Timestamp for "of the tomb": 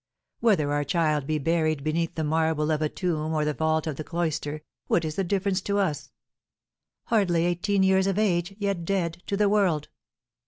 2.71-3.35